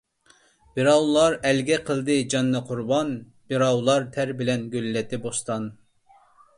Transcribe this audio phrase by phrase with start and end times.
[0.79, 3.13] بىراۋلار ئەلگە قىلدى جاننى قۇربان،
[3.53, 5.75] بىراۋلار تەر بىلەن گۈللەتتى بوستان.